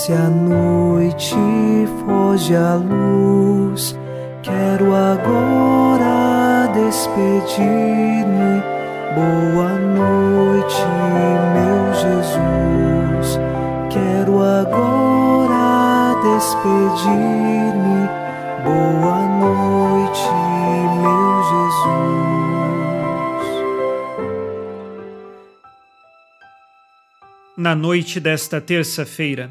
[0.00, 1.36] Desce a noite,
[2.06, 3.94] foge a luz.
[4.42, 8.62] Quero agora despedir-me.
[9.14, 10.86] Boa noite,
[11.52, 13.38] meu Jesus.
[13.90, 18.08] Quero agora despedir-me.
[18.64, 20.30] Boa noite,
[21.02, 22.00] meu Jesus.
[27.54, 29.50] Na noite desta terça-feira,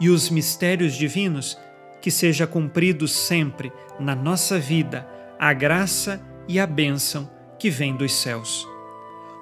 [0.00, 1.58] e os mistérios divinos,
[2.00, 5.08] que seja cumprido sempre na nossa vida
[5.38, 8.66] a graça e a bênção que vem dos céus.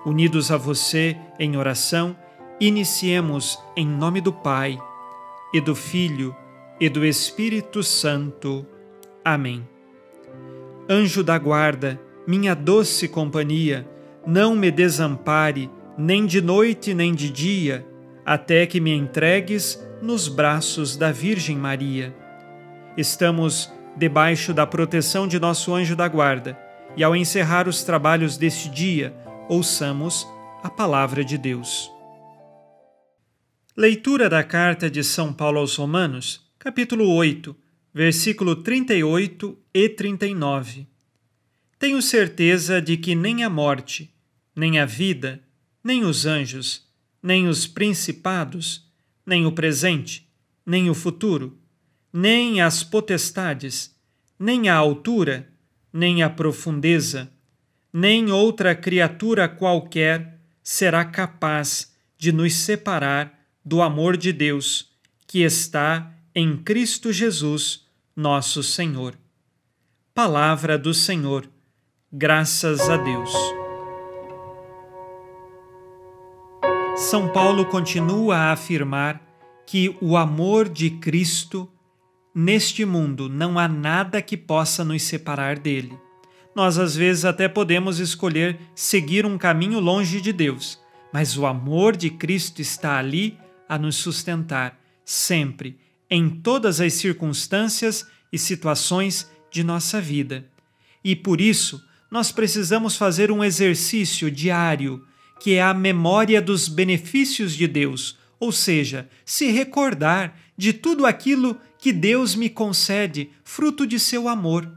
[0.05, 2.17] Unidos a você em oração,
[2.61, 4.79] iniciemos em nome do Pai,
[5.55, 6.35] e do Filho,
[6.81, 8.67] e do Espírito Santo.
[9.25, 9.67] Amém.
[10.89, 13.89] Anjo da guarda, minha doce companhia,
[14.27, 17.87] não me desampare, nem de noite nem de dia,
[18.27, 22.15] até que me entregues nos braços da Virgem Maria.
[22.95, 26.59] Estamos debaixo da proteção de nosso anjo da guarda,
[26.95, 29.17] e ao encerrar os trabalhos deste dia,
[29.49, 30.27] ouçamos
[30.63, 31.91] a palavra de Deus.
[33.75, 37.57] Leitura da carta de São Paulo aos Romanos, capítulo 8,
[37.93, 40.87] versículo 38 e 39.
[41.79, 44.15] Tenho certeza de que nem a morte,
[44.55, 45.41] nem a vida,
[45.83, 46.87] nem os anjos,
[47.23, 48.85] nem os principados,
[49.27, 50.29] nem o presente,
[50.65, 51.59] nem o futuro,
[52.13, 53.95] nem as potestades,
[54.39, 55.49] nem a altura,
[55.93, 57.31] nem a profundeza,
[57.93, 64.93] nem outra criatura qualquer será capaz de nos separar do amor de Deus
[65.27, 69.17] que está em Cristo Jesus, nosso Senhor.
[70.13, 71.49] Palavra do Senhor,
[72.13, 73.64] graças a Deus.
[76.97, 79.21] São Paulo continua a afirmar
[79.67, 81.69] que o amor de Cristo
[82.35, 85.99] neste mundo não há nada que possa nos separar dele
[86.55, 90.79] nós às vezes até podemos escolher seguir um caminho longe de Deus,
[91.13, 93.37] mas o amor de Cristo está ali
[93.69, 95.77] a nos sustentar sempre,
[96.09, 100.47] em todas as circunstâncias e situações de nossa vida.
[101.03, 105.05] E por isso, nós precisamos fazer um exercício diário,
[105.41, 111.59] que é a memória dos benefícios de Deus, ou seja, se recordar de tudo aquilo
[111.79, 114.71] que Deus me concede, fruto de seu amor.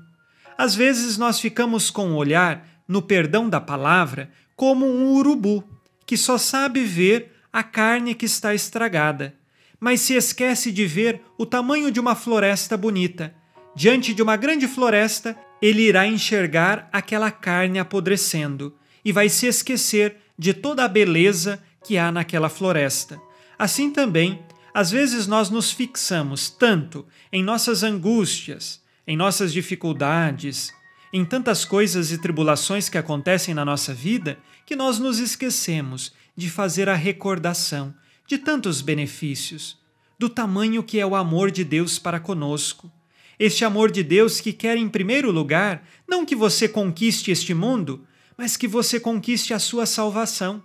[0.57, 5.63] Às vezes nós ficamos com o olhar, no perdão da palavra, como um urubu,
[6.05, 9.35] que só sabe ver a carne que está estragada,
[9.79, 13.33] mas se esquece de ver o tamanho de uma floresta bonita.
[13.75, 20.17] Diante de uma grande floresta, ele irá enxergar aquela carne apodrecendo e vai se esquecer
[20.37, 23.19] de toda a beleza que há naquela floresta.
[23.57, 24.41] Assim também,
[24.73, 30.71] às vezes nós nos fixamos tanto em nossas angústias, em nossas dificuldades,
[31.11, 36.49] em tantas coisas e tribulações que acontecem na nossa vida, que nós nos esquecemos de
[36.49, 37.95] fazer a recordação
[38.27, 39.79] de tantos benefícios,
[40.19, 42.91] do tamanho que é o amor de Deus para conosco.
[43.39, 48.05] Este amor de Deus que quer, em primeiro lugar, não que você conquiste este mundo,
[48.37, 50.63] mas que você conquiste a sua salvação.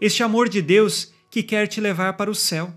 [0.00, 2.72] Este amor de Deus que quer te levar para o céu.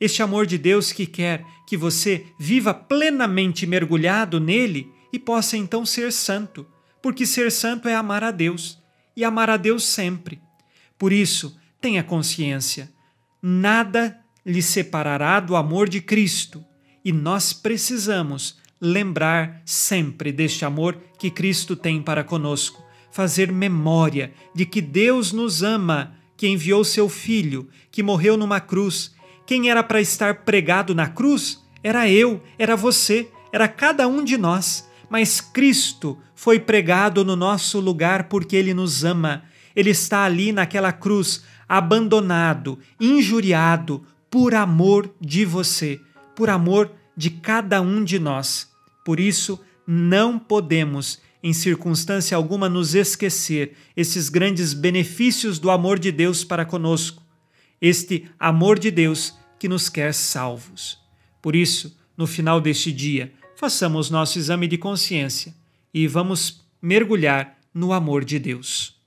[0.00, 5.86] Este amor de Deus que quer que você viva plenamente mergulhado nele e possa então
[5.86, 6.66] ser santo,
[7.00, 8.78] porque ser santo é amar a Deus
[9.16, 10.40] e amar a Deus sempre.
[10.98, 12.92] Por isso, tenha consciência:
[13.40, 16.64] nada lhe separará do amor de Cristo
[17.04, 22.83] e nós precisamos lembrar sempre deste amor que Cristo tem para conosco,
[23.14, 29.14] fazer memória de que Deus nos ama, que enviou seu Filho, que morreu numa cruz
[29.46, 34.38] quem era para estar pregado na cruz era eu, era você, era cada um de
[34.38, 34.88] nós.
[35.10, 39.44] Mas Cristo foi pregado no nosso lugar porque Ele nos ama.
[39.76, 46.00] Ele está ali naquela cruz, abandonado, injuriado, por amor de você,
[46.34, 48.70] por amor de cada um de nós.
[49.04, 56.10] Por isso, não podemos, em circunstância alguma, nos esquecer esses grandes benefícios do amor de
[56.10, 57.22] Deus para conosco
[57.82, 60.98] este amor de Deus que nos quer salvos.
[61.42, 65.54] Por isso, no final deste dia, façamos nosso exame de consciência
[65.92, 68.98] e vamos mergulhar no amor de Deus.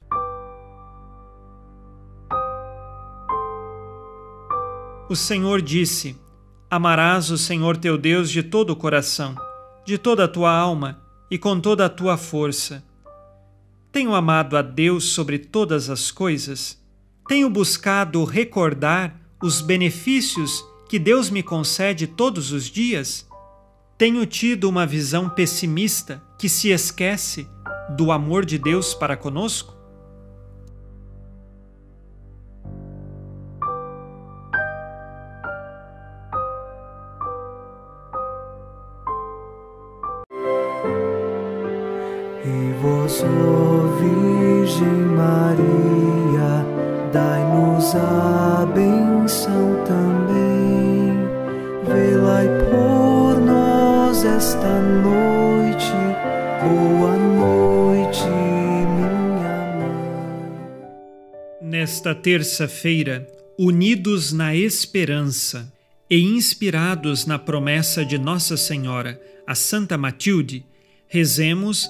[5.10, 6.16] O Senhor disse:
[6.70, 9.36] Amarás o Senhor teu Deus de todo o coração,
[9.84, 12.84] de toda a tua alma e com toda a tua força.
[13.92, 16.82] Tenho amado a Deus sobre todas as coisas.
[17.28, 23.28] Tenho buscado recordar os benefícios que Deus me concede todos os dias?
[23.98, 27.48] Tenho tido uma visão pessimista que se esquece
[27.96, 29.77] do amor de Deus para conosco?
[43.26, 46.66] Virgem Maria,
[47.12, 50.48] dai-nos a benção também.
[52.70, 55.92] Por nós esta noite.
[56.62, 60.70] Boa noite, minha mãe.
[61.62, 63.28] Nesta terça-feira,
[63.58, 65.74] unidos na esperança
[66.10, 70.64] e inspirados na promessa de Nossa Senhora, a Santa Matilde,
[71.08, 71.90] rezemos